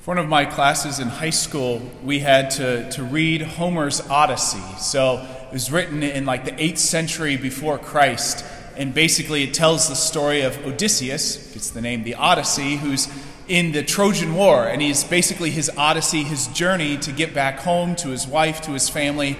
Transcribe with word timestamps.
For 0.00 0.12
one 0.12 0.18
of 0.18 0.28
my 0.28 0.44
classes 0.44 1.00
in 1.00 1.08
high 1.08 1.30
school, 1.30 1.82
we 2.04 2.20
had 2.20 2.50
to, 2.52 2.88
to 2.92 3.02
read 3.02 3.42
Homer's 3.42 4.00
Odyssey. 4.00 4.62
So 4.78 5.26
it 5.48 5.52
was 5.52 5.72
written 5.72 6.04
in 6.04 6.24
like 6.24 6.44
the 6.44 6.52
8th 6.52 6.78
century 6.78 7.36
before 7.36 7.78
Christ. 7.78 8.44
And 8.76 8.94
basically, 8.94 9.42
it 9.42 9.54
tells 9.54 9.88
the 9.88 9.96
story 9.96 10.42
of 10.42 10.56
Odysseus, 10.64 11.54
it's 11.56 11.70
the 11.70 11.80
name, 11.80 12.04
the 12.04 12.14
Odyssey, 12.14 12.76
who's 12.76 13.08
in 13.48 13.72
the 13.72 13.82
Trojan 13.82 14.34
War. 14.34 14.68
And 14.68 14.80
he's 14.80 15.02
basically 15.02 15.50
his 15.50 15.68
Odyssey, 15.76 16.22
his 16.22 16.46
journey 16.48 16.96
to 16.98 17.10
get 17.10 17.34
back 17.34 17.58
home 17.58 17.96
to 17.96 18.08
his 18.08 18.24
wife, 18.24 18.60
to 18.62 18.70
his 18.70 18.88
family, 18.88 19.36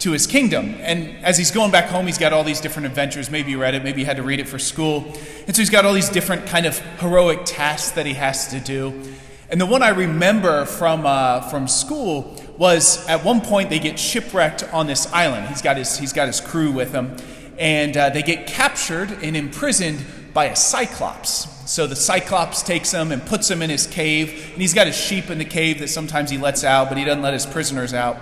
to 0.00 0.12
his 0.12 0.26
kingdom. 0.26 0.74
And 0.80 1.24
as 1.24 1.38
he's 1.38 1.50
going 1.50 1.70
back 1.70 1.86
home, 1.86 2.04
he's 2.04 2.18
got 2.18 2.34
all 2.34 2.44
these 2.44 2.60
different 2.60 2.86
adventures. 2.86 3.30
Maybe 3.30 3.52
you 3.52 3.60
read 3.60 3.74
it, 3.74 3.82
maybe 3.82 4.00
you 4.00 4.06
had 4.06 4.18
to 4.18 4.22
read 4.22 4.40
it 4.40 4.48
for 4.48 4.58
school. 4.58 5.10
And 5.46 5.56
so 5.56 5.62
he's 5.62 5.70
got 5.70 5.86
all 5.86 5.94
these 5.94 6.10
different 6.10 6.46
kind 6.46 6.66
of 6.66 6.78
heroic 7.00 7.40
tasks 7.46 7.92
that 7.92 8.04
he 8.04 8.12
has 8.12 8.48
to 8.48 8.60
do. 8.60 9.14
And 9.52 9.60
the 9.60 9.66
one 9.66 9.82
I 9.82 9.90
remember 9.90 10.64
from, 10.64 11.04
uh, 11.04 11.42
from 11.42 11.68
school 11.68 12.42
was 12.56 13.06
at 13.06 13.22
one 13.22 13.42
point 13.42 13.68
they 13.68 13.78
get 13.78 13.98
shipwrecked 13.98 14.64
on 14.72 14.86
this 14.86 15.12
island. 15.12 15.46
He's 15.48 15.60
got 15.60 15.76
his, 15.76 15.98
he's 15.98 16.14
got 16.14 16.26
his 16.26 16.40
crew 16.40 16.72
with 16.72 16.90
him. 16.92 17.14
And 17.58 17.94
uh, 17.94 18.08
they 18.08 18.22
get 18.22 18.46
captured 18.46 19.10
and 19.22 19.36
imprisoned 19.36 20.02
by 20.32 20.46
a 20.46 20.56
cyclops. 20.56 21.70
So 21.70 21.86
the 21.86 21.94
cyclops 21.94 22.62
takes 22.62 22.92
him 22.92 23.12
and 23.12 23.24
puts 23.26 23.50
him 23.50 23.60
in 23.60 23.68
his 23.68 23.86
cave. 23.86 24.52
And 24.52 24.62
he's 24.62 24.72
got 24.72 24.86
his 24.86 24.96
sheep 24.96 25.28
in 25.28 25.36
the 25.36 25.44
cave 25.44 25.80
that 25.80 25.88
sometimes 25.88 26.30
he 26.30 26.38
lets 26.38 26.64
out, 26.64 26.88
but 26.88 26.96
he 26.96 27.04
doesn't 27.04 27.22
let 27.22 27.34
his 27.34 27.44
prisoners 27.44 27.92
out. 27.92 28.16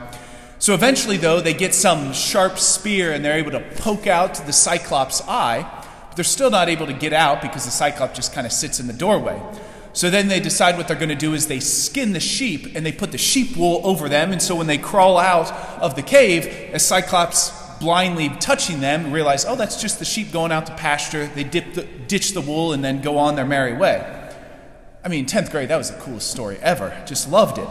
So 0.58 0.74
eventually, 0.74 1.16
though, 1.16 1.40
they 1.40 1.54
get 1.54 1.74
some 1.74 2.12
sharp 2.12 2.58
spear 2.58 3.12
and 3.12 3.24
they're 3.24 3.38
able 3.38 3.52
to 3.52 3.60
poke 3.76 4.08
out 4.08 4.34
the 4.34 4.52
Cyclops' 4.52 5.22
eye, 5.28 5.62
but 6.08 6.16
they're 6.16 6.24
still 6.24 6.50
not 6.50 6.68
able 6.68 6.86
to 6.86 6.92
get 6.92 7.12
out 7.12 7.40
because 7.40 7.66
the 7.66 7.70
Cyclops 7.70 8.16
just 8.16 8.32
kind 8.32 8.48
of 8.48 8.52
sits 8.52 8.80
in 8.80 8.88
the 8.88 8.92
doorway. 8.92 9.40
So 9.92 10.08
then 10.08 10.28
they 10.28 10.40
decide 10.40 10.76
what 10.76 10.86
they're 10.86 10.96
going 10.96 11.08
to 11.08 11.14
do 11.14 11.34
is 11.34 11.48
they 11.48 11.60
skin 11.60 12.12
the 12.12 12.20
sheep 12.20 12.76
and 12.76 12.86
they 12.86 12.92
put 12.92 13.12
the 13.12 13.18
sheep 13.18 13.56
wool 13.56 13.80
over 13.84 14.08
them. 14.08 14.30
And 14.32 14.40
so 14.40 14.54
when 14.54 14.66
they 14.66 14.78
crawl 14.78 15.18
out 15.18 15.50
of 15.80 15.96
the 15.96 16.02
cave, 16.02 16.46
as 16.72 16.86
Cyclops 16.86 17.50
blindly 17.80 18.28
touching 18.28 18.80
them 18.80 19.10
realize, 19.10 19.44
oh, 19.44 19.56
that's 19.56 19.80
just 19.80 19.98
the 19.98 20.04
sheep 20.04 20.32
going 20.32 20.52
out 20.52 20.66
to 20.66 20.74
pasture. 20.76 21.26
They 21.26 21.44
dip 21.44 21.74
the, 21.74 21.82
ditch 21.82 22.32
the 22.32 22.40
wool 22.40 22.72
and 22.72 22.84
then 22.84 23.00
go 23.00 23.18
on 23.18 23.34
their 23.34 23.46
merry 23.46 23.72
way. 23.76 24.16
I 25.02 25.08
mean, 25.08 25.26
10th 25.26 25.50
grade, 25.50 25.70
that 25.70 25.78
was 25.78 25.90
the 25.90 25.98
coolest 25.98 26.30
story 26.30 26.58
ever. 26.60 26.96
Just 27.06 27.30
loved 27.30 27.58
it. 27.58 27.68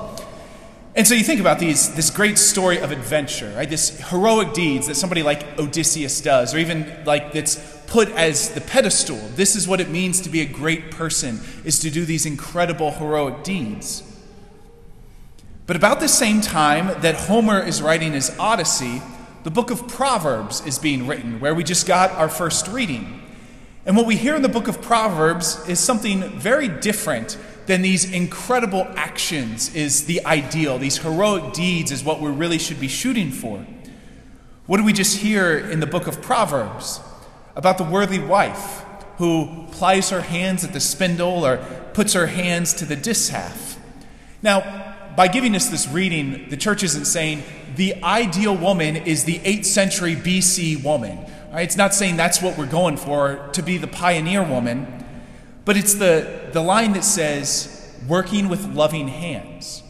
And 0.95 1.07
so 1.07 1.13
you 1.13 1.23
think 1.23 1.39
about 1.39 1.59
these, 1.59 1.93
this 1.95 2.09
great 2.09 2.39
story 2.39 2.79
of 2.79 2.91
adventure, 2.91 3.53
right? 3.55 3.69
This 3.69 3.99
heroic 4.09 4.53
deeds 4.53 4.87
that 4.87 4.95
somebody 4.95 5.21
like 5.21 5.59
Odysseus 5.59 6.19
does, 6.19 6.53
or 6.53 6.57
even 6.57 6.91
like 7.05 7.31
that's 7.31 7.55
put 7.89 8.09
as 8.09 8.49
the 8.51 8.61
pedestal. 8.61 9.17
This 9.35 9.55
is 9.55 9.67
what 9.67 9.81
it 9.81 9.89
means 9.89 10.21
to 10.21 10.29
be 10.29 10.41
a 10.41 10.45
great 10.45 10.91
person, 10.91 11.41
is 11.63 11.79
to 11.79 11.89
do 11.89 12.05
these 12.05 12.25
incredible 12.25 12.91
heroic 12.91 13.43
deeds. 13.43 14.03
But 15.65 15.75
about 15.75 15.99
the 15.99 16.07
same 16.07 16.41
time 16.41 17.01
that 17.01 17.15
Homer 17.15 17.61
is 17.61 17.81
writing 17.81 18.13
his 18.13 18.35
Odyssey, 18.39 19.01
the 19.43 19.51
book 19.51 19.71
of 19.71 19.87
Proverbs 19.87 20.65
is 20.65 20.79
being 20.79 21.07
written, 21.07 21.39
where 21.39 21.55
we 21.55 21.63
just 21.63 21.87
got 21.87 22.11
our 22.11 22.29
first 22.29 22.67
reading. 22.67 23.21
And 23.85 23.97
what 23.97 24.05
we 24.05 24.15
hear 24.15 24.35
in 24.35 24.41
the 24.41 24.49
book 24.49 24.67
of 24.67 24.81
Proverbs 24.81 25.67
is 25.67 25.79
something 25.79 26.21
very 26.39 26.67
different 26.67 27.37
than 27.65 27.81
these 27.81 28.11
incredible 28.11 28.87
actions 28.95 29.73
is 29.75 30.05
the 30.05 30.25
ideal. 30.25 30.77
These 30.77 30.97
heroic 30.97 31.53
deeds 31.53 31.91
is 31.91 32.03
what 32.03 32.19
we 32.19 32.29
really 32.29 32.57
should 32.59 32.79
be 32.79 32.87
shooting 32.87 33.31
for. 33.31 33.65
What 34.65 34.77
do 34.77 34.83
we 34.83 34.93
just 34.93 35.17
hear 35.17 35.57
in 35.57 35.79
the 35.79 35.87
book 35.87 36.07
of 36.07 36.21
Proverbs? 36.21 36.99
About 37.59 37.77
the 37.77 37.83
worthy 37.83 38.19
wife 38.19 38.85
who 39.17 39.65
plies 39.73 40.11
her 40.11 40.21
hands 40.21 40.63
at 40.63 40.71
the 40.71 40.79
spindle 40.79 41.45
or 41.45 41.57
puts 41.93 42.13
her 42.13 42.27
hands 42.27 42.73
to 42.75 42.85
the 42.85 42.95
distaff. 42.95 43.77
Now, 44.41 44.95
by 45.17 45.27
giving 45.27 45.57
us 45.57 45.67
this 45.67 45.85
reading, 45.89 46.47
the 46.47 46.55
church 46.55 46.83
isn't 46.83 47.03
saying 47.03 47.43
the 47.75 48.01
ideal 48.01 48.55
woman 48.55 48.95
is 48.95 49.25
the 49.25 49.39
8th 49.39 49.65
century 49.65 50.15
BC 50.15 50.81
woman. 50.81 51.19
Right? 51.51 51.63
It's 51.63 51.75
not 51.75 51.93
saying 51.93 52.15
that's 52.15 52.41
what 52.41 52.57
we're 52.57 52.65
going 52.65 52.95
for, 52.95 53.49
to 53.51 53.61
be 53.61 53.77
the 53.77 53.87
pioneer 53.87 54.41
woman. 54.41 55.03
But 55.65 55.75
it's 55.75 55.95
the, 55.95 56.51
the 56.53 56.61
line 56.61 56.93
that 56.93 57.03
says, 57.03 57.93
working 58.07 58.47
with 58.47 58.73
loving 58.73 59.09
hands. 59.09 59.83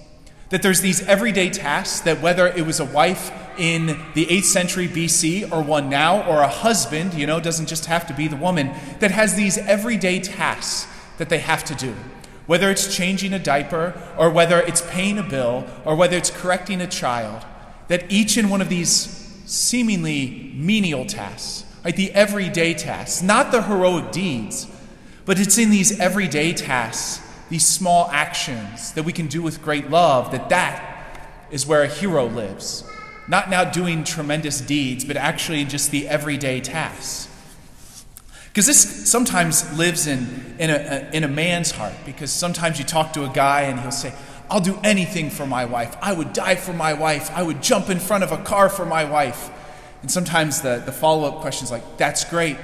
That 0.50 0.63
there's 0.63 0.81
these 0.81 1.08
everyday 1.08 1.52
tasks 1.52 2.00
that 2.00 2.19
whether 2.19 2.47
it 2.47 2.66
was 2.66 2.79
a 2.79 2.85
wife 2.85 3.31
in 3.59 3.88
the 4.14 4.25
8th 4.25 4.46
century 4.46 4.88
BC 4.88 5.52
or 5.52 5.62
one 5.62 5.90
now, 5.90 6.24
or 6.28 6.42
a 6.42 6.47
husband, 6.47 7.14
you 7.14 7.28
know, 7.28 7.40
doesn't 7.40 7.68
just 7.68 7.86
have 7.86 8.08
to 8.08 8.14
be 8.14 8.28
the 8.28 8.36
woman, 8.36 8.72
that 9.00 9.12
has 9.12 9.36
these 9.36 9.58
everyday 9.58 10.20
tasks 10.20 10.88
that 11.18 11.30
they 11.30 11.40
have 11.40 11.64
to 11.66 11.75
do. 11.75 11.94
Whether 12.47 12.72
it's 12.72 12.96
changing 12.96 13.34
a 13.34 13.40
diaper, 13.40 13.94
or 14.18 14.31
whether 14.31 14.59
it's 14.59 14.81
paying 14.81 15.20
a 15.20 15.24
bill, 15.24 15.68
or 15.86 15.96
whether 15.96 16.18
it's 16.18 16.31
correcting 16.31 16.81
a 16.81 16.88
child, 16.88 17.46
that 17.90 18.12
each 18.12 18.38
and 18.38 18.50
one 18.50 18.62
of 18.62 18.70
these 18.70 18.90
seemingly 19.46 20.52
menial 20.56 21.06
tasks, 21.06 21.66
right, 21.84 21.96
the 21.96 22.12
everyday 22.14 22.74
tasks, 22.74 23.22
not 23.22 23.52
the 23.52 23.64
heroic 23.64 24.12
deeds, 24.12 24.68
but 25.26 25.40
it's 25.40 25.58
in 25.58 25.70
these 25.70 26.00
everyday 26.00 26.53
tasks, 26.53 27.24
these 27.50 27.66
small 27.66 28.09
actions 28.12 28.94
that 28.94 29.03
we 29.03 29.12
can 29.12 29.28
do 29.28 29.41
with 29.41 29.62
great 29.62 29.90
love, 29.90 30.31
that 30.31 30.50
that 30.50 30.86
is 31.52 31.68
where 31.68 31.84
a 31.84 31.88
hero 31.88 32.26
lives. 32.26 32.84
Not 33.29 33.47
now 33.47 33.63
doing 33.63 34.03
tremendous 34.03 34.59
deeds, 34.59 35.06
but 35.06 35.16
actually 35.16 35.63
just 35.63 35.91
the 35.91 36.07
everyday 36.07 36.62
tasks. 36.62 37.28
Because 38.47 38.66
this 38.66 39.09
sometimes 39.09 39.78
lives 39.78 40.07
in, 40.07 40.56
in, 40.57 40.72
a, 40.72 41.07
in 41.13 41.23
a 41.23 41.28
man's 41.28 41.69
heart, 41.69 41.94
because 42.07 42.31
sometimes 42.31 42.79
you 42.79 42.85
talk 42.85 43.13
to 43.13 43.25
a 43.25 43.29
guy 43.29 43.62
and 43.62 43.79
he'll 43.79 43.91
say, 43.91 44.13
I'll 44.50 44.59
do 44.59 44.79
anything 44.84 45.29
for 45.29 45.45
my 45.45 45.66
wife. 45.66 45.95
I 46.01 46.12
would 46.12 46.34
die 46.34 46.56
for 46.56 46.73
my 46.73 46.94
wife. 46.94 47.29
I 47.31 47.44
would 47.44 47.62
jump 47.62 47.91
in 47.91 48.00
front 48.00 48.23
of 48.23 48.31
a 48.31 48.38
car 48.38 48.67
for 48.67 48.84
my 48.84 49.06
wife. 49.06 49.51
And 50.01 50.09
sometimes 50.09 50.61
the, 50.61 50.81
the 50.84 50.91
follow 50.91 51.28
up 51.28 51.41
question 51.41 51.66
is 51.66 51.72
like, 51.72 51.97
That's 51.97 52.25
great. 52.25 52.57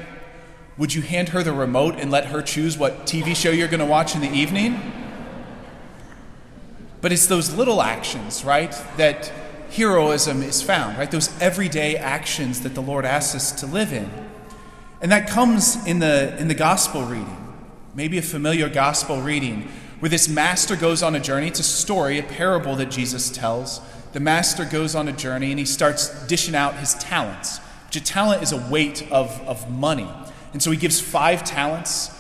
Would 0.80 0.96
you 0.96 1.04
hand 1.04 1.30
her 1.30 1.44
the 1.44 1.54
remote 1.54 2.00
and 2.00 2.10
let 2.10 2.26
her 2.26 2.42
choose 2.42 2.76
what 2.76 3.06
TV 3.06 3.36
show 3.36 3.52
you're 3.52 3.68
going 3.68 3.82
to 3.82 3.86
watch 3.86 4.16
in 4.16 4.22
the 4.22 4.32
evening? 4.32 4.82
But 7.02 7.12
it's 7.12 7.28
those 7.28 7.54
little 7.54 7.84
actions, 7.84 8.44
right, 8.44 8.72
that 8.98 9.32
heroism 9.76 10.42
is 10.42 10.62
found, 10.62 10.98
right? 10.98 11.12
Those 11.12 11.30
everyday 11.42 11.98
actions 11.98 12.62
that 12.62 12.76
the 12.76 12.82
Lord 12.82 13.06
asks 13.06 13.36
us 13.36 13.52
to 13.60 13.66
live 13.66 13.92
in. 13.92 14.10
And 15.02 15.12
that 15.12 15.30
comes 15.30 15.86
in 15.86 16.00
the, 16.00 16.36
in 16.40 16.48
the 16.48 16.56
gospel 16.56 17.04
reading, 17.04 17.54
maybe 17.94 18.18
a 18.18 18.22
familiar 18.22 18.70
gospel 18.70 19.22
reading, 19.22 19.68
where 20.00 20.10
this 20.10 20.28
master 20.28 20.76
goes 20.76 21.04
on 21.04 21.16
a 21.16 21.20
journey. 21.20 21.48
It's 21.48 21.60
a 21.60 21.64
story, 21.64 22.18
a 22.18 22.24
parable 22.24 22.76
that 22.78 22.90
Jesus 22.90 23.30
tells. 23.30 23.82
The 24.14 24.20
master 24.20 24.66
goes 24.66 24.96
on 24.96 25.08
a 25.08 25.12
journey 25.12 25.52
and 25.52 25.60
he 25.60 25.66
starts 25.66 26.26
dishing 26.28 26.56
out 26.56 26.76
his 26.76 26.94
talents, 26.96 27.60
which 27.88 27.98
a 27.98 28.04
talent 28.04 28.44
is 28.44 28.52
a 28.52 28.58
weight 28.70 29.10
of, 29.12 29.42
of 29.48 29.70
money. 29.70 30.10
And 30.54 30.64
so 30.64 30.72
he 30.72 30.78
gives 30.78 31.02
five 31.02 31.44
talents 31.44 32.12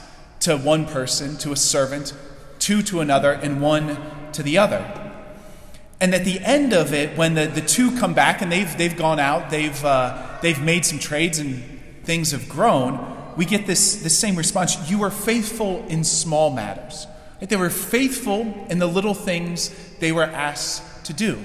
to 0.41 0.57
one 0.57 0.85
person, 0.85 1.37
to 1.37 1.53
a 1.53 1.55
servant, 1.55 2.13
two 2.59 2.81
to 2.83 2.99
another, 2.99 3.31
and 3.31 3.61
one 3.61 3.97
to 4.33 4.43
the 4.43 4.57
other. 4.57 5.04
And 5.99 6.13
at 6.13 6.25
the 6.25 6.39
end 6.39 6.73
of 6.73 6.93
it, 6.93 7.17
when 7.17 7.35
the, 7.35 7.47
the 7.47 7.61
two 7.61 7.97
come 7.97 8.13
back 8.13 8.41
and 8.41 8.51
they've, 8.51 8.77
they've 8.77 8.95
gone 8.95 9.19
out, 9.19 9.49
they've, 9.49 9.83
uh, 9.85 10.39
they've 10.41 10.61
made 10.61 10.85
some 10.85 10.99
trades 10.99 11.39
and 11.39 11.63
things 12.03 12.31
have 12.31 12.49
grown, 12.49 13.13
we 13.37 13.45
get 13.45 13.65
this, 13.67 14.01
this 14.03 14.17
same 14.17 14.35
response 14.35 14.89
You 14.89 14.99
were 14.99 15.11
faithful 15.11 15.85
in 15.87 16.03
small 16.03 16.51
matters. 16.51 17.07
Right? 17.39 17.49
They 17.49 17.55
were 17.55 17.69
faithful 17.69 18.65
in 18.69 18.79
the 18.79 18.87
little 18.87 19.13
things 19.13 19.73
they 19.99 20.11
were 20.11 20.23
asked 20.23 21.05
to 21.05 21.13
do. 21.13 21.37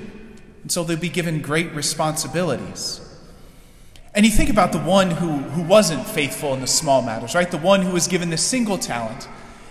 And 0.62 0.70
so 0.70 0.84
they'll 0.84 0.96
be 0.96 1.08
given 1.08 1.40
great 1.40 1.72
responsibilities. 1.72 3.00
And 4.14 4.26
you 4.26 4.32
think 4.32 4.50
about 4.50 4.72
the 4.72 4.78
one 4.78 5.12
who, 5.12 5.38
who 5.38 5.62
wasn't 5.62 6.06
faithful 6.06 6.52
in 6.54 6.60
the 6.60 6.66
small 6.66 7.00
matters, 7.00 7.34
right? 7.34 7.50
The 7.50 7.58
one 7.58 7.82
who 7.82 7.92
was 7.92 8.08
given 8.08 8.30
the 8.30 8.36
single 8.36 8.76
talent. 8.76 9.28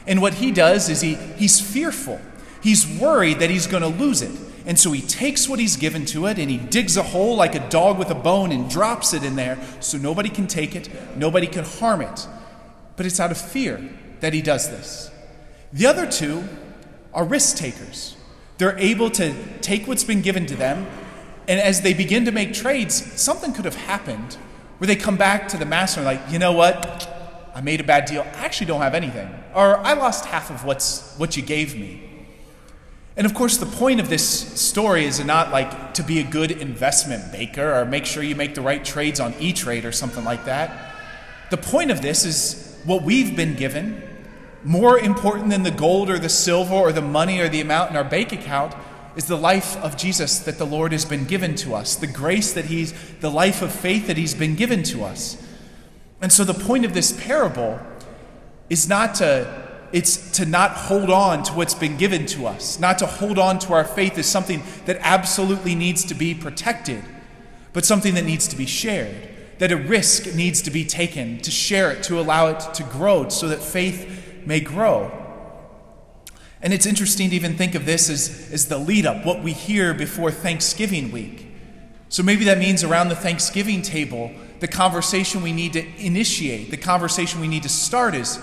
And 0.08 0.22
what 0.22 0.36
he 0.36 0.52
does 0.52 0.90
is 0.90 1.02
he, 1.02 1.16
he's 1.16 1.60
fearful. 1.60 2.20
He's 2.64 2.88
worried 3.00 3.40
that 3.40 3.50
he's 3.50 3.68
going 3.68 3.84
to 3.84 3.90
lose 3.90 4.22
it. 4.22 4.32
And 4.70 4.78
so 4.78 4.92
he 4.92 5.02
takes 5.02 5.50
what 5.50 5.58
he's 5.58 5.78
given 5.78 6.06
to 6.06 6.28
it 6.28 6.38
and 6.38 6.48
he 6.48 6.58
digs 6.58 6.96
a 6.96 7.02
hole 7.02 7.36
like 7.36 7.56
a 7.56 7.70
dog 7.70 7.98
with 7.98 8.12
a 8.12 8.16
bone 8.16 8.52
and 8.52 8.70
drops 8.70 9.16
it 9.16 9.24
in 9.24 9.36
there 9.36 9.58
so 9.80 9.98
nobody 9.98 10.30
can 10.30 10.46
take 10.46 10.76
it, 10.76 10.88
nobody 11.18 11.48
can 11.48 11.66
harm 11.66 12.02
it. 12.02 12.28
But 12.96 13.08
it's 13.08 13.20
out 13.20 13.32
of 13.32 13.42
fear 13.42 13.82
that 14.20 14.32
he 14.32 14.44
does 14.44 14.70
this. 14.70 15.10
The 15.74 15.88
other 15.88 16.06
two 16.06 16.44
are 17.16 17.26
risk 17.26 17.58
takers. 17.58 18.16
They're 18.60 18.78
able 18.78 19.10
to 19.10 19.34
take 19.62 19.88
what's 19.88 20.04
been 20.04 20.22
given 20.22 20.46
to 20.46 20.56
them 20.56 20.86
and 21.48 21.60
as 21.60 21.82
they 21.82 21.96
begin 21.96 22.26
to 22.26 22.32
make 22.32 22.54
trades, 22.54 22.94
something 23.20 23.54
could 23.54 23.66
have 23.66 23.74
happened 23.74 24.36
where 24.78 24.86
they 24.86 24.96
come 24.96 25.18
back 25.18 25.48
to 25.48 25.58
the 25.58 25.66
master 25.66 26.02
and 26.02 26.06
like, 26.06 26.22
you 26.30 26.38
know 26.38 26.52
what? 26.52 27.52
I 27.56 27.62
made 27.62 27.82
a 27.82 27.84
bad 27.84 28.06
deal. 28.06 28.22
I 28.22 28.46
actually 28.46 28.68
don't 28.68 28.82
have 28.82 28.94
anything. 28.94 29.34
Or 29.56 29.78
I 29.78 29.94
lost 29.94 30.26
half 30.26 30.52
of 30.52 30.64
what's 30.64 31.16
what 31.18 31.36
you 31.36 31.42
gave 31.42 31.76
me. 31.76 32.19
And 33.18 33.26
of 33.26 33.34
course, 33.34 33.58
the 33.58 33.66
point 33.66 34.00
of 34.00 34.10
this 34.10 34.24
story 34.60 35.06
is 35.06 35.24
not 35.24 35.52
like 35.52 35.94
to 35.96 36.04
be 36.04 36.20
a 36.20 36.24
good 36.24 36.52
investment 36.52 37.32
banker 37.32 37.74
or 37.74 37.86
make 37.86 38.06
sure 38.06 38.24
you 38.24 38.36
make 38.36 38.56
the 38.56 38.62
right 38.62 38.84
trades 38.84 39.20
on 39.20 39.34
E 39.40 39.52
Trade 39.52 39.86
or 39.86 39.92
something 39.92 40.24
like 40.24 40.46
that. 40.46 40.96
The 41.50 41.58
point 41.58 41.92
of 41.92 42.02
this 42.02 42.26
is 42.26 42.80
what 42.86 43.04
we've 43.04 43.36
been 43.36 43.56
given 43.56 44.04
more 44.64 45.00
important 45.00 45.50
than 45.50 45.64
the 45.64 45.72
gold 45.72 46.10
or 46.10 46.20
the 46.20 46.30
silver 46.30 46.76
or 46.76 46.92
the 46.92 47.02
money 47.02 47.40
or 47.40 47.50
the 47.50 47.62
amount 47.62 47.92
in 47.92 47.96
our 47.96 48.04
bank 48.04 48.32
account 48.32 48.76
is 49.16 49.26
the 49.26 49.38
life 49.38 49.78
of 49.78 49.98
Jesus 49.98 50.40
that 50.40 50.58
the 50.58 50.66
Lord 50.66 50.92
has 50.92 51.06
been 51.06 51.26
given 51.26 51.56
to 51.56 51.76
us, 51.76 51.96
the 51.96 52.08
grace 52.08 52.54
that 52.54 52.66
He's, 52.66 52.94
the 53.20 53.32
life 53.32 53.62
of 53.62 53.72
faith 53.72 54.08
that 54.08 54.18
He's 54.18 54.34
been 54.34 54.56
given 54.56 54.84
to 54.84 55.04
us. 55.04 55.42
And 56.22 56.32
so 56.32 56.44
the 56.44 56.54
point 56.54 56.86
of 56.86 56.94
this 56.94 57.12
parable 57.26 57.80
is 58.70 58.88
not 58.88 59.16
to 59.16 59.69
it's 59.92 60.32
to 60.34 60.46
not 60.46 60.72
hold 60.72 61.10
on 61.10 61.44
to 61.44 61.54
what's 61.54 61.74
been 61.74 61.98
given 61.98 62.26
to 62.28 62.46
us, 62.46 62.80
not 62.80 63.00
to 63.00 63.06
hold 63.06 63.40
on 63.40 63.60
to 63.60 63.74
our 63.74 63.84
faith 63.84 64.18
as 64.18 64.26
something 64.26 64.62
that 64.86 64.98
absolutely 65.02 65.76
needs 65.76 66.04
to 66.06 66.14
be 66.14 66.36
protected, 66.36 67.04
but 67.74 67.86
something 67.86 68.14
that 68.16 68.26
needs 68.26 68.48
to 68.48 68.56
be 68.56 68.66
shared, 68.66 69.30
that 69.58 69.72
a 69.72 69.78
risk 69.78 70.36
needs 70.36 70.62
to 70.62 70.72
be 70.72 70.86
taken 70.86 71.40
to 71.40 71.52
share 71.52 71.92
it, 71.92 72.04
to 72.04 72.20
allow 72.20 72.48
it 72.48 72.74
to 72.76 72.84
grow, 72.84 73.30
so 73.30 73.48
that 73.48 73.62
faith 73.62 74.44
may 74.46 74.60
grow. 74.60 75.12
And 76.62 76.74
it's 76.74 76.86
interesting 76.86 77.30
to 77.30 77.36
even 77.36 77.56
think 77.56 77.74
of 77.74 77.86
this 77.86 78.10
as, 78.10 78.50
as 78.52 78.68
the 78.68 78.78
lead 78.78 79.06
up, 79.06 79.26
what 79.26 79.42
we 79.42 79.54
hear 79.54 79.94
before 79.94 80.30
Thanksgiving 80.32 81.12
week. 81.12 81.48
So 82.10 82.24
maybe 82.24 82.44
that 82.46 82.58
means 82.58 82.84
around 82.84 83.10
the 83.10 83.16
Thanksgiving 83.16 83.82
table, 83.82 84.32
the 84.60 84.68
conversation 84.68 85.42
we 85.42 85.54
need 85.54 85.74
to 85.74 85.86
initiate, 85.98 86.70
the 86.70 86.78
conversation 86.78 87.40
we 87.40 87.48
need 87.48 87.64
to 87.64 87.70
start 87.70 88.14
is 88.14 88.40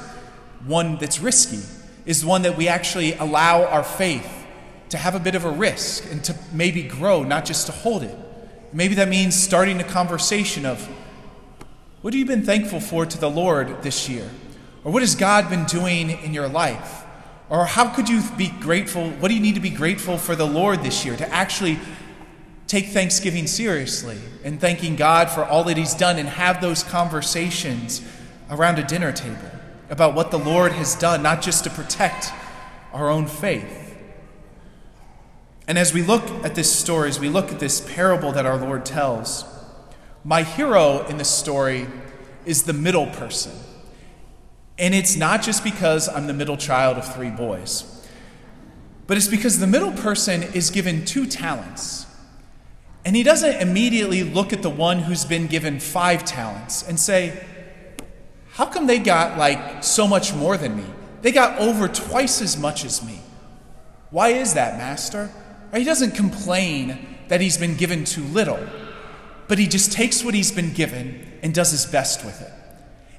one 0.65 0.97
that's 0.99 1.21
risky, 1.21 1.61
is 2.05 2.25
one 2.25 2.43
that 2.43 2.57
we 2.57 2.69
actually 2.69 3.15
allow 3.15 3.65
our 3.65 3.85
faith 3.85 4.47
to 4.91 4.97
have 4.97 5.15
a 5.15 5.21
bit 5.21 5.35
of 5.35 5.45
a 5.45 5.51
risk 5.51 6.11
and 6.11 6.23
to 6.25 6.37
maybe 6.53 6.83
grow, 6.83 7.23
not 7.23 7.45
just 7.45 7.67
to 7.67 7.73
hold 7.73 8.03
it. 8.03 8.17
Maybe 8.73 8.95
that 8.95 9.09
means 9.09 9.35
starting 9.35 9.81
a 9.81 9.85
conversation 9.85 10.65
of 10.65 10.87
what 12.03 12.15
have 12.15 12.19
you 12.19 12.27
been 12.27 12.45
thankful 12.45 12.81
for 12.81 13.05
to 13.05 13.19
the 13.19 13.31
Lord 13.31 13.83
this 13.83 14.09
year? 14.09 14.31
Or 14.85 14.93
what 14.93 15.03
has 15.03 15.17
God 15.17 15.51
been 15.51 15.65
doing 15.65 16.11
in 16.11 16.33
your 16.33 16.49
life? 16.49 17.05
Or 17.49 17.65
how 17.65 17.93
could 17.93 18.09
you 18.09 18.23
be 18.37 18.49
grateful? 18.49 19.11
What 19.11 19.29
do 19.29 19.35
you 19.35 19.41
need 19.41 19.57
to 19.57 19.61
be 19.61 19.71
grateful 19.71 20.17
for 20.19 20.37
the 20.37 20.47
Lord 20.47 20.83
this 20.83 21.05
year 21.05 21.17
to 21.17 21.29
actually 21.33 21.79
take 22.69 22.87
Thanksgiving 22.87 23.47
seriously 23.47 24.19
and 24.45 24.61
thanking 24.61 24.95
God 24.95 25.31
for 25.31 25.45
all 25.45 25.65
that 25.65 25.77
He's 25.77 25.95
done 25.95 26.19
and 26.19 26.29
have 26.29 26.61
those 26.61 26.83
conversations 26.85 28.03
around 28.51 28.79
a 28.79 28.85
dinner 28.85 29.13
table 29.13 29.51
about 29.89 30.15
what 30.15 30.31
the 30.31 30.39
Lord 30.39 30.73
has 30.73 30.95
done, 30.95 31.23
not 31.23 31.43
just 31.43 31.65
to 31.65 31.71
protect 31.71 32.33
our 32.93 33.09
own 33.09 33.27
faith. 33.27 33.97
And 35.69 35.79
as 35.79 35.93
we 35.93 36.03
look 36.03 36.25
at 36.45 36.55
this 36.55 36.73
story, 36.73 37.09
as 37.09 37.19
we 37.19 37.29
look 37.29 37.51
at 37.51 37.61
this 37.61 37.81
parable 37.81 38.33
that 38.33 38.47
our 38.47 38.57
Lord 38.57 38.85
tells, 38.85 39.45
my 40.25 40.43
hero 40.43 41.05
in 41.07 41.19
this 41.19 41.31
story 41.31 41.87
is 42.45 42.65
the 42.65 42.73
middle 42.73 43.07
person. 43.07 43.53
And 44.79 44.95
it's 44.95 45.17
not 45.17 45.43
just 45.43 45.65
because 45.65 46.09
I'm 46.09 46.27
the 46.27 46.35
middle 46.35 46.57
child 46.57 46.97
of 46.99 47.15
three 47.15 47.31
boys, 47.31 48.07
but 49.07 49.17
it's 49.17 49.29
because 49.29 49.59
the 49.59 49.67
middle 49.67 49.93
person 49.93 50.43
is 50.43 50.71
given 50.71 51.05
two 51.05 51.27
talents. 51.27 52.07
And 53.05 53.15
he 53.15 53.23
doesn't 53.23 53.61
immediately 53.61 54.25
look 54.25 54.53
at 54.53 54.63
the 54.63 54.71
one 54.71 54.99
who's 55.01 55.25
been 55.25 55.47
given 55.47 55.79
five 55.79 56.25
talents 56.25 56.83
and 56.87 56.99
say, 56.99 57.45
How 58.57 58.65
come 58.65 58.87
they 58.87 58.99
got 58.99 59.37
like 59.37 59.85
so 59.85 60.09
much 60.09 60.33
more 60.33 60.57
than 60.57 60.79
me? 60.79 60.85
They 61.21 61.31
got 61.31 61.59
over 61.59 61.89
twice 61.89 62.41
as 62.41 62.57
much 62.57 62.87
as 62.87 63.05
me. 63.05 63.21
Why 64.09 64.31
is 64.31 64.55
that, 64.55 64.79
Master? 64.79 65.31
He 65.75 65.85
doesn't 65.85 66.13
complain 66.13 67.19
that 67.29 67.43
he's 67.43 67.59
been 67.59 67.77
given 67.77 68.07
too 68.07 68.25
little, 68.25 68.59
but 69.47 69.59
he 69.59 69.67
just 69.67 69.93
takes 69.93 70.25
what 70.25 70.33
he's 70.33 70.51
been 70.51 70.73
given 70.73 71.39
and 71.43 71.53
does 71.53 71.71
his 71.71 71.85
best 71.85 72.25
with 72.25 72.41
it. 72.41 72.51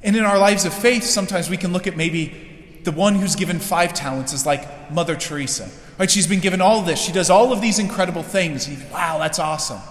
And 0.02 0.16
in 0.16 0.24
our 0.24 0.40
lives 0.40 0.66
of 0.66 0.74
faith, 0.74 1.04
sometimes 1.04 1.52
we 1.52 1.58
can 1.58 1.72
look 1.72 1.86
at 1.86 1.96
maybe 1.96 2.80
the 2.84 2.92
one 2.92 3.14
who's 3.14 3.36
given 3.36 3.60
five 3.60 3.94
talents 3.94 4.34
is 4.34 4.44
like 4.44 4.90
Mother 4.90 5.16
Teresa. 5.16 5.70
Right? 6.00 6.10
She's 6.10 6.26
been 6.26 6.40
given 6.40 6.62
all 6.62 6.82
this. 6.82 7.00
She 7.00 7.12
does 7.12 7.30
all 7.30 7.54
of 7.54 7.62
these 7.62 7.78
incredible 7.78 8.24
things. 8.24 8.66
Think, 8.66 8.92
wow, 8.92 9.20
that's 9.20 9.38
awesome. 9.38 9.82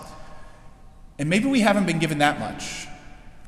And 1.20 1.30
maybe 1.30 1.46
we 1.46 1.60
haven't 1.60 1.86
been 1.86 2.00
given 2.00 2.18
that 2.18 2.40
much, 2.40 2.88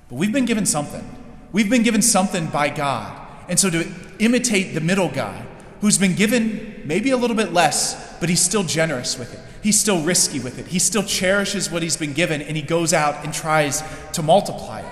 but 0.08 0.14
we've 0.14 0.32
been 0.32 0.44
given 0.44 0.64
something. 0.64 1.17
We've 1.52 1.70
been 1.70 1.82
given 1.82 2.02
something 2.02 2.46
by 2.46 2.68
God. 2.68 3.26
And 3.48 3.58
so 3.58 3.70
to 3.70 3.90
imitate 4.18 4.74
the 4.74 4.80
middle 4.80 5.08
guy, 5.08 5.46
who's 5.80 5.98
been 5.98 6.14
given 6.14 6.82
maybe 6.84 7.10
a 7.10 7.16
little 7.16 7.36
bit 7.36 7.52
less, 7.52 8.18
but 8.20 8.28
he's 8.28 8.40
still 8.40 8.64
generous 8.64 9.18
with 9.18 9.32
it. 9.32 9.40
He's 9.62 9.78
still 9.78 10.02
risky 10.02 10.40
with 10.40 10.58
it. 10.58 10.66
He 10.66 10.78
still 10.78 11.02
cherishes 11.02 11.70
what 11.70 11.82
he's 11.82 11.96
been 11.96 12.12
given 12.12 12.42
and 12.42 12.56
he 12.56 12.62
goes 12.62 12.92
out 12.92 13.24
and 13.24 13.32
tries 13.32 13.82
to 14.12 14.22
multiply 14.22 14.80
it. 14.80 14.86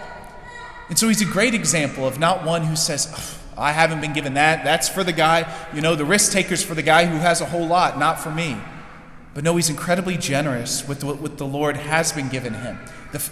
And 0.89 0.99
so 0.99 1.09
he's 1.09 1.21
a 1.21 1.27
great 1.27 1.55
example 1.55 2.07
of 2.07 2.19
not 2.19 2.45
one 2.45 2.63
who 2.63 2.77
says, 2.77 3.39
I 3.59 3.73
haven't 3.73 4.01
been 4.01 4.13
given 4.13 4.35
that. 4.35 4.65
That's 4.65 4.89
for 4.89 5.03
the 5.03 5.13
guy, 5.13 5.53
you 5.75 5.81
know, 5.81 5.97
the 5.97 6.05
risk 6.05 6.33
taker's 6.33 6.63
for 6.63 6.75
the 6.75 6.83
guy 6.83 7.07
who 7.07 7.17
has 7.17 7.41
a 7.41 7.47
whole 7.47 7.67
lot, 7.67 7.99
not 7.99 8.21
for 8.21 8.31
me. 8.31 8.57
But 9.35 9.45
no, 9.45 9.57
he's 9.57 9.69
incredibly 9.69 10.17
generous 10.17 10.87
with 10.87 11.05
what 11.05 11.37
the 11.37 11.47
Lord 11.47 11.77
has 11.77 12.13
been 12.13 12.29
given 12.29 12.55
him. 12.55 12.79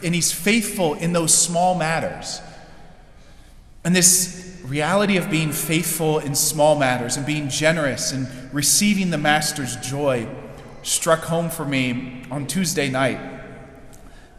And 0.02 0.14
he's 0.14 0.32
faithful 0.32 0.94
in 0.94 1.12
those 1.12 1.32
small 1.32 1.74
matters. 1.74 2.40
And 3.84 3.94
this 3.94 4.58
reality 4.64 5.18
of 5.18 5.30
being 5.30 5.52
faithful 5.52 6.18
in 6.18 6.34
small 6.34 6.76
matters 6.76 7.16
and 7.16 7.26
being 7.26 7.50
generous 7.50 8.12
and 8.12 8.26
receiving 8.52 9.10
the 9.10 9.18
Master's 9.18 9.76
joy 9.76 10.26
struck 10.82 11.20
home 11.20 11.50
for 11.50 11.64
me 11.64 12.22
on 12.30 12.46
Tuesday 12.46 12.88
night. 12.88 13.20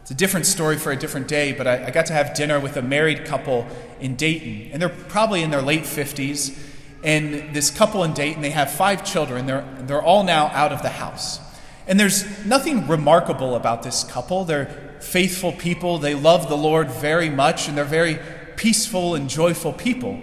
It's 0.02 0.10
a 0.10 0.14
different 0.14 0.46
story 0.46 0.76
for 0.76 0.92
a 0.92 0.96
different 0.96 1.28
day, 1.28 1.52
but 1.52 1.66
I, 1.66 1.86
I, 1.86 1.90
got 1.90 2.06
to 2.06 2.12
have 2.12 2.34
dinner 2.34 2.60
with 2.60 2.76
a 2.76 2.82
married 2.82 3.24
couple 3.24 3.66
in 4.00 4.14
Dayton, 4.14 4.70
and 4.72 4.80
they're 4.80 4.88
probably 4.88 5.42
in 5.42 5.50
their 5.50 5.62
late 5.62 5.82
50s. 5.82 6.56
And 7.02 7.54
this 7.54 7.70
couple 7.70 8.04
in 8.04 8.12
Dayton, 8.14 8.42
they 8.42 8.50
have 8.50 8.70
five 8.70 9.04
children. 9.04 9.46
They're, 9.46 9.66
they're 9.80 10.02
all 10.02 10.22
now 10.22 10.46
out 10.46 10.72
of 10.72 10.82
the 10.82 10.90
house. 10.90 11.40
And 11.88 11.98
there's 11.98 12.44
nothing 12.44 12.86
remarkable 12.86 13.56
about 13.56 13.82
this 13.82 14.04
couple. 14.04 14.44
They're 14.44 14.98
faithful 15.00 15.52
people, 15.52 15.98
they 15.98 16.14
love 16.14 16.48
the 16.48 16.56
Lord 16.56 16.90
very 16.90 17.28
much, 17.28 17.68
and 17.68 17.76
they're 17.76 17.84
very 17.84 18.18
peaceful 18.56 19.14
and 19.14 19.28
joyful 19.28 19.72
people. 19.72 20.20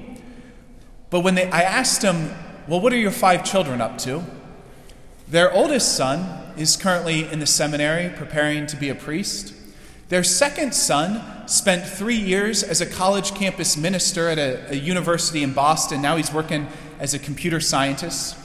But 1.09 1.21
when 1.21 1.35
they, 1.35 1.50
I 1.51 1.62
asked 1.62 2.01
them, 2.01 2.33
Well, 2.68 2.81
what 2.81 2.91
are 2.94 2.97
your 2.97 3.12
five 3.12 3.44
children 3.44 3.81
up 3.81 3.97
to? 4.00 4.24
Their 5.27 5.51
oldest 5.53 5.95
son 5.95 6.53
is 6.57 6.75
currently 6.75 7.31
in 7.31 7.39
the 7.39 7.45
seminary 7.45 8.09
preparing 8.09 8.68
to 8.68 8.75
be 8.75 8.89
a 8.89 8.95
priest. 8.95 9.53
Their 10.09 10.24
second 10.24 10.75
son 10.75 11.47
spent 11.47 11.88
three 11.88 12.18
years 12.18 12.62
as 12.62 12.81
a 12.81 12.85
college 12.85 13.33
campus 13.33 13.75
minister 13.75 14.30
at 14.30 14.38
a, 14.38 14.71
a, 14.71 14.75
university 14.75 15.41
in 15.41 15.53
Boston. 15.53 16.01
Now 16.01 16.18
he's 16.18 16.31
working 16.31 16.68
as 17.00 17.13
a 17.13 17.19
computer 17.19 17.59
scientist. 17.59 18.38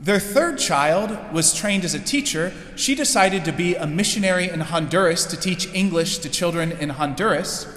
Their 0.00 0.18
third 0.18 0.58
child 0.58 1.16
was 1.32 1.54
trained 1.54 1.84
as 1.84 1.94
a 1.94 2.00
teacher. 2.00 2.52
She 2.74 2.94
decided 2.94 3.44
to 3.44 3.52
be 3.52 3.76
a 3.76 3.86
missionary 3.86 4.48
in 4.48 4.60
Honduras 4.60 5.24
to 5.26 5.36
teach 5.36 5.72
English 5.72 6.18
to 6.18 6.28
children 6.28 6.72
in 6.72 6.90
Honduras. 6.90 7.73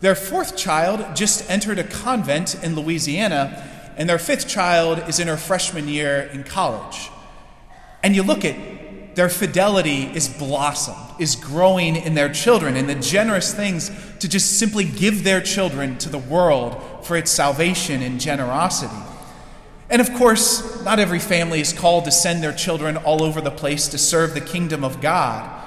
Their 0.00 0.14
fourth 0.14 0.56
child 0.56 1.16
just 1.16 1.48
entered 1.50 1.78
a 1.78 1.84
convent 1.84 2.62
in 2.62 2.74
Louisiana, 2.74 3.92
and 3.96 4.08
their 4.08 4.18
fifth 4.18 4.48
child 4.48 5.02
is 5.08 5.18
in 5.18 5.28
her 5.28 5.36
freshman 5.36 5.88
year 5.88 6.28
in 6.32 6.44
college. 6.44 7.10
And 8.02 8.14
you 8.14 8.22
look 8.22 8.44
at 8.44 8.56
their 9.14 9.28
fidelity 9.28 10.04
is 10.14 10.28
blossomed, 10.28 11.20
is 11.20 11.36
growing 11.36 11.96
in 11.96 12.14
their 12.14 12.32
children, 12.32 12.76
and 12.76 12.88
the 12.88 12.96
generous 12.96 13.54
things 13.54 13.90
to 14.18 14.28
just 14.28 14.58
simply 14.58 14.84
give 14.84 15.24
their 15.24 15.40
children 15.40 15.96
to 15.98 16.08
the 16.08 16.18
world 16.18 17.06
for 17.06 17.16
its 17.16 17.30
salvation 17.30 18.02
and 18.02 18.20
generosity. 18.20 18.94
And 19.88 20.00
of 20.00 20.12
course, 20.14 20.82
not 20.84 20.98
every 20.98 21.18
family 21.18 21.60
is 21.60 21.72
called 21.72 22.04
to 22.06 22.10
send 22.10 22.42
their 22.42 22.52
children 22.52 22.96
all 22.96 23.22
over 23.22 23.40
the 23.40 23.50
place 23.50 23.86
to 23.88 23.98
serve 23.98 24.34
the 24.34 24.40
kingdom 24.40 24.82
of 24.82 25.00
God. 25.00 25.62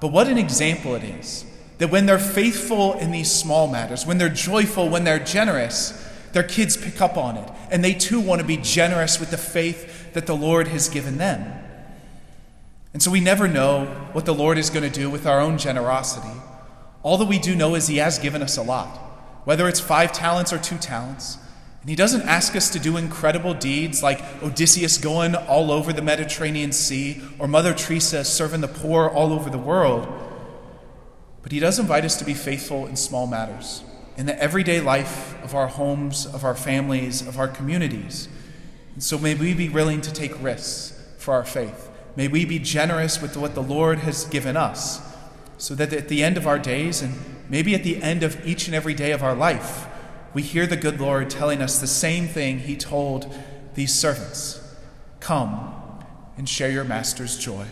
But 0.00 0.08
what 0.08 0.28
an 0.28 0.38
example 0.38 0.94
it 0.94 1.04
is 1.04 1.44
that 1.80 1.90
when 1.90 2.04
they're 2.04 2.18
faithful 2.18 2.92
in 2.98 3.10
these 3.10 3.32
small 3.32 3.66
matters, 3.66 4.04
when 4.04 4.18
they're 4.18 4.28
joyful, 4.28 4.90
when 4.90 5.04
they're 5.04 5.18
generous, 5.18 6.06
their 6.32 6.42
kids 6.42 6.76
pick 6.76 7.00
up 7.00 7.16
on 7.16 7.38
it. 7.38 7.50
And 7.70 7.82
they 7.82 7.94
too 7.94 8.20
want 8.20 8.42
to 8.42 8.46
be 8.46 8.58
generous 8.58 9.18
with 9.18 9.30
the 9.30 9.38
faith 9.38 10.12
that 10.12 10.26
the 10.26 10.36
Lord 10.36 10.68
has 10.68 10.90
given 10.90 11.16
them. 11.16 11.50
And 12.92 13.02
so 13.02 13.10
we 13.10 13.20
never 13.20 13.48
know 13.48 13.86
what 14.12 14.26
the 14.26 14.34
Lord 14.34 14.58
is 14.58 14.68
going 14.68 14.82
to 14.82 14.90
do 14.90 15.08
with 15.08 15.26
our 15.26 15.40
own 15.40 15.56
generosity. 15.56 16.38
All 17.02 17.16
that 17.16 17.28
we 17.28 17.38
do 17.38 17.56
know 17.56 17.74
is 17.74 17.86
He 17.86 17.96
has 17.96 18.18
given 18.18 18.42
us 18.42 18.58
a 18.58 18.62
lot, 18.62 18.98
whether 19.44 19.66
it's 19.66 19.80
five 19.80 20.12
talents 20.12 20.52
or 20.52 20.58
two 20.58 20.76
talents. 20.76 21.38
And 21.80 21.88
He 21.88 21.96
doesn't 21.96 22.28
ask 22.28 22.54
us 22.54 22.68
to 22.70 22.78
do 22.78 22.98
incredible 22.98 23.54
deeds 23.54 24.02
like 24.02 24.22
Odysseus 24.42 24.98
going 24.98 25.34
all 25.34 25.70
over 25.70 25.94
the 25.94 26.02
Mediterranean 26.02 26.72
Sea 26.72 27.22
or 27.38 27.48
Mother 27.48 27.72
Teresa 27.72 28.22
serving 28.22 28.60
the 28.60 28.68
poor 28.68 29.08
all 29.08 29.32
over 29.32 29.48
the 29.48 29.56
world. 29.56 30.26
But 31.42 31.52
He 31.52 31.60
does 31.60 31.78
invite 31.78 32.04
us 32.04 32.16
to 32.16 32.24
be 32.24 32.34
faithful 32.34 32.86
in 32.86 32.96
small 32.96 33.26
matters, 33.26 33.82
in 34.16 34.26
the 34.26 34.42
everyday 34.42 34.80
life 34.80 35.42
of 35.42 35.54
our 35.54 35.68
homes, 35.68 36.26
of 36.26 36.44
our 36.44 36.54
families, 36.54 37.26
of 37.26 37.38
our 37.38 37.48
communities. 37.48 38.28
And 38.94 39.02
so 39.02 39.18
may 39.18 39.34
we 39.34 39.54
be 39.54 39.68
willing 39.68 40.00
to 40.02 40.12
take 40.12 40.42
risks 40.42 41.00
for 41.18 41.34
our 41.34 41.44
faith. 41.44 41.90
May 42.16 42.28
we 42.28 42.44
be 42.44 42.58
generous 42.58 43.22
with 43.22 43.36
what 43.36 43.54
the 43.54 43.62
Lord 43.62 44.00
has 44.00 44.24
given 44.24 44.56
us, 44.56 45.00
so 45.58 45.74
that 45.74 45.92
at 45.92 46.08
the 46.08 46.22
end 46.22 46.36
of 46.36 46.46
our 46.46 46.58
days, 46.58 47.02
and 47.02 47.14
maybe 47.48 47.74
at 47.74 47.84
the 47.84 48.02
end 48.02 48.22
of 48.22 48.44
each 48.46 48.66
and 48.66 48.74
every 48.74 48.94
day 48.94 49.12
of 49.12 49.22
our 49.22 49.34
life, 49.34 49.86
we 50.34 50.42
hear 50.42 50.66
the 50.66 50.76
good 50.76 51.00
Lord 51.00 51.30
telling 51.30 51.60
us 51.62 51.80
the 51.80 51.86
same 51.86 52.26
thing 52.26 52.60
he 52.60 52.76
told 52.76 53.32
these 53.74 53.94
servants 53.94 54.58
Come 55.20 55.74
and 56.36 56.48
share 56.48 56.70
your 56.70 56.84
master's 56.84 57.38
joy. 57.38 57.66